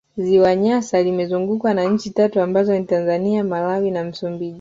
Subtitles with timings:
[0.17, 4.49] Ziwa Nyasa limezungukwa na nchi tatu ambazo ni Tanzania Malawi na MsumbIji